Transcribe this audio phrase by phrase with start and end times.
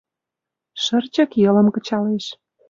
[0.83, 2.25] Шырчык йылым кычалеш.